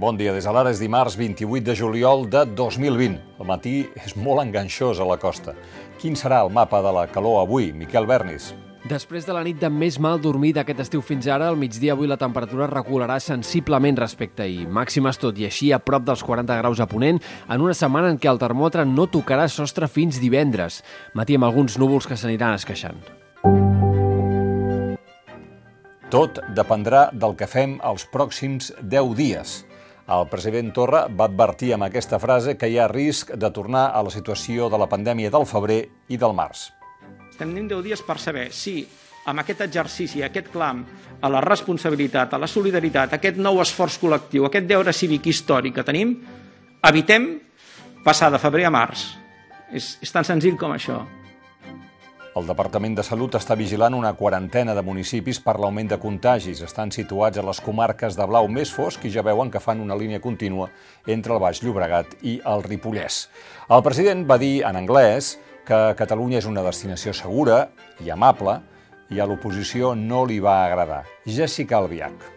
[0.00, 3.18] Bon dia, des de l'ara és dimarts 28 de juliol de 2020.
[3.36, 5.52] El matí és molt enganxós a la costa.
[6.00, 8.54] Quin serà el mapa de la calor avui, Miquel Bernis?
[8.88, 12.08] Després de la nit de més mal dormir d'aquest estiu fins ara, al migdia avui
[12.08, 14.64] la temperatura recularà sensiblement respecte a ahir.
[14.72, 17.20] Màximes tot i així a prop dels 40 graus a Ponent,
[17.52, 20.80] en una setmana en què el termòmetre no tocarà sostre fins divendres.
[21.12, 23.04] Matí amb alguns núvols que s'aniran esqueixant.
[26.08, 29.60] Tot dependrà del que fem els pròxims 10 dies.
[30.10, 34.00] El president Torra va advertir amb aquesta frase que hi ha risc de tornar a
[34.02, 36.64] la situació de la pandèmia del febrer i del març.
[37.38, 38.80] Tenim 10 dies per saber si
[39.30, 40.82] amb aquest exercici, aquest clam
[41.22, 45.86] a la responsabilitat, a la solidaritat, aquest nou esforç col·lectiu, aquest deure cívic històric que
[45.86, 46.16] tenim,
[46.90, 47.30] evitem
[48.04, 49.06] passar de febrer a març.
[49.70, 51.04] És, és tan senzill com això.
[52.38, 56.60] El Departament de Salut està vigilant una quarantena de municipis per l'augment de contagis.
[56.62, 59.96] Estan situats a les comarques de blau més fosc i ja veuen que fan una
[59.98, 60.68] línia contínua
[61.10, 63.24] entre el Baix Llobregat i el Ripollès.
[63.66, 65.32] El president va dir en anglès
[65.66, 67.64] que Catalunya és una destinació segura
[67.98, 68.60] i amable
[69.10, 71.02] i a l'oposició no li va agradar.
[71.26, 72.30] Jessica Albiach.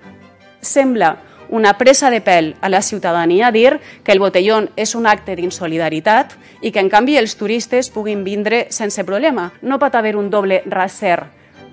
[0.63, 1.13] Sembla
[1.53, 6.33] una presa de pèl a la ciutadania dir que el botellón és un acte d'insolidaritat
[6.65, 9.51] i que, en canvi, els turistes puguin vindre sense problema.
[9.61, 11.19] No pot haver un doble raser,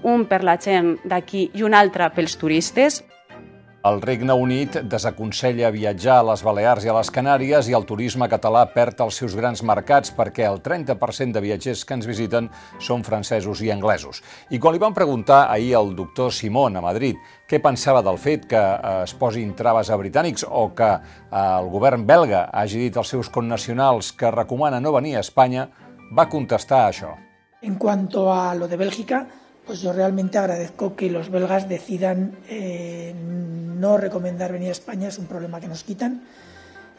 [0.05, 3.01] un per la gent d'aquí i un altre pels turistes.
[3.81, 8.27] El Regne Unit desaconsella viatjar a les Balears i a les Canàries i el turisme
[8.29, 13.07] català perd els seus grans mercats perquè el 30% de viatgers que ens visiten són
[13.09, 14.21] francesos i anglesos.
[14.53, 17.17] I quan li van preguntar ahir al doctor Simón a Madrid
[17.49, 21.73] què pensava del fet que eh, es posin traves a britànics o que eh, el
[21.73, 25.71] govern belga hagi dit als seus connacionals que recomana no venir a Espanya,
[26.13, 27.17] va contestar això.
[27.63, 29.27] En cuanto a lo de Bélgica,
[29.65, 33.15] pues yo realmente agradezco que los belgas decidan eh,
[33.81, 36.23] no recomendar venir a España, es un problema que nos quitan,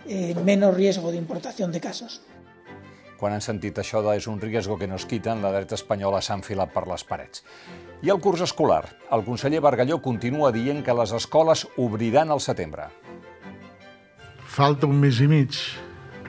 [0.08, 2.22] eh, menos riesgo de importación de casos.
[3.22, 6.40] Quan han sentit això de és un riesgo que nos quiten, la dreta espanyola s'ha
[6.40, 7.44] enfilat per les parets.
[8.02, 8.88] I el curs escolar.
[9.14, 12.90] El conseller Bargalló continua dient que les escoles obriran al setembre.
[14.42, 15.54] Falta un mes i mig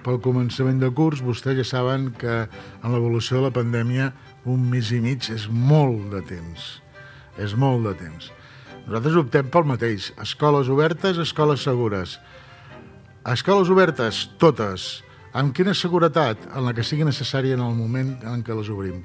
[0.04, 1.24] pel començament de curs.
[1.24, 4.12] Vostès ja saben que en l'evolució de la pandèmia
[4.44, 6.82] un mes i mig és molt de temps.
[7.40, 8.28] És molt de temps.
[8.82, 10.10] Nosaltres optem pel mateix.
[10.22, 12.16] Escoles obertes, escoles segures.
[13.32, 15.03] Escoles obertes, totes.
[15.32, 16.48] Amb quina seguretat?
[16.53, 19.04] En la que sigui necessària en el moment en què les obrim.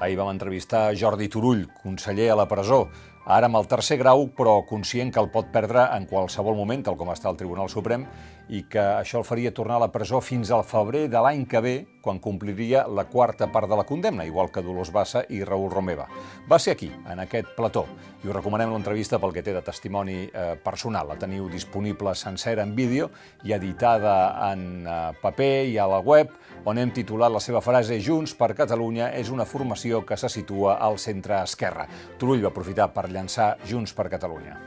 [0.00, 2.88] Ahir vam entrevistar Jordi Turull, conseller a la presó,
[3.24, 6.98] ara amb el tercer grau, però conscient que el pot perdre en qualsevol moment, tal
[7.00, 8.04] com està el Tribunal Suprem,
[8.52, 11.62] i que això el faria tornar a la presó fins al febrer de l'any que
[11.64, 11.74] ve,
[12.04, 16.04] quan compliria la quarta part de la condemna, igual que Dolors Bassa i Raül Romeva.
[16.50, 17.86] Va ser aquí, en aquest plató,
[18.20, 21.08] i us recomanem l'entrevista pel que té de testimoni eh, personal.
[21.08, 23.08] La teniu disponible sencera en vídeo
[23.44, 24.12] i editada
[24.50, 26.36] en eh, paper i a la web,
[26.68, 30.76] on hem titulat la seva frase Junts per Catalunya és una formació que se situa
[30.84, 31.88] al centre esquerra.
[32.20, 34.58] Turull va aprofitar per llançar Junts per Catalunya.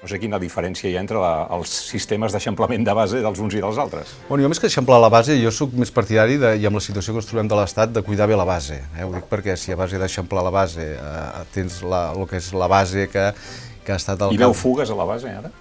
[0.00, 3.56] No sé quina diferència hi ha entre la, els sistemes d'eixamplament de base dels uns
[3.56, 4.14] i dels altres.
[4.30, 6.84] Bueno, jo més que eixamplar la base, jo sóc més partidari, de, i amb la
[6.84, 8.78] situació que ens trobem de l'Estat, de cuidar bé la base.
[8.96, 9.04] Eh?
[9.04, 12.48] Ho dic perquè si a base d'eixamplar la base eh, tens la, el que és
[12.56, 13.26] la base que,
[13.84, 14.24] que ha estat...
[14.24, 15.52] El I veu fugues a la base, ara?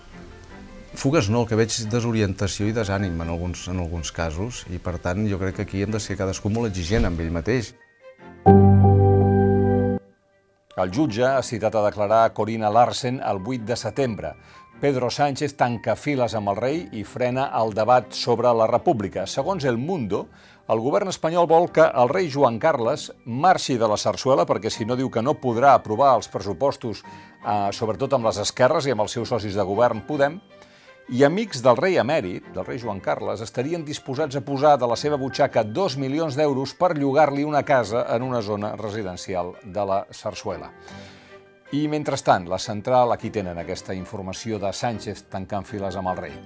[0.99, 4.79] Fugues no, el que veig és desorientació i desànim en alguns, en alguns casos, i
[4.79, 7.73] per tant jo crec que aquí hem de ser cadascú molt exigent amb ell mateix.
[10.79, 14.29] El jutge ha citat a declarar Corina Larsen el 8 de setembre.
[14.79, 19.25] Pedro Sánchez tanca files amb el rei i frena el debat sobre la república.
[19.27, 20.29] Segons El Mundo,
[20.71, 24.87] el govern espanyol vol que el rei Joan Carles marxi de la sarsuela perquè si
[24.87, 29.03] no diu que no podrà aprovar els pressupostos, eh, sobretot amb les esquerres i amb
[29.03, 30.39] els seus socis de govern Podem,
[31.09, 34.97] i amics del rei emèrit, del rei Joan Carles, estarien disposats a posar de la
[34.99, 40.03] seva butxaca dos milions d'euros per llogar-li una casa en una zona residencial de la
[40.13, 40.69] Sarsuela.
[41.73, 46.37] I, mentrestant, la central, aquí tenen aquesta informació de Sánchez tancant files amb el rei.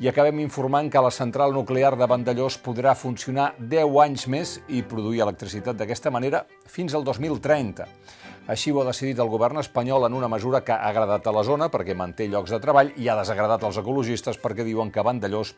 [0.00, 4.80] I acabem informant que la central nuclear de Vandellós podrà funcionar 10 anys més i
[4.80, 7.88] produir electricitat d'aquesta manera fins al 2030.
[8.48, 11.44] Així ho ha decidit el govern espanyol en una mesura que ha agradat a la
[11.44, 15.54] zona perquè manté llocs de treball i ha desagradat als ecologistes perquè diuen que Vandellós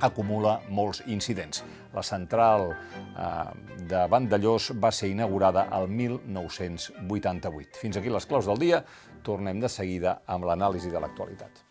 [0.00, 1.64] acumula molts incidents.
[1.94, 3.26] La central eh,
[3.88, 7.78] de Vandellós va ser inaugurada el 1988.
[7.80, 8.84] Fins aquí les claus del dia.
[9.22, 11.66] Tornem de seguida amb l'anàlisi de l'actualitat.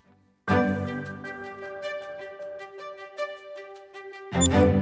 [4.32, 4.81] thank you